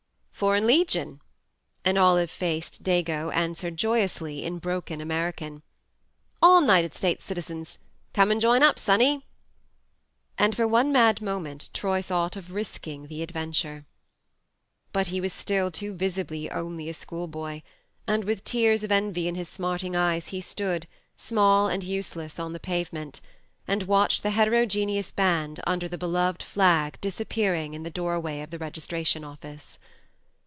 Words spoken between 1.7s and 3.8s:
an olive faced "dago" an swered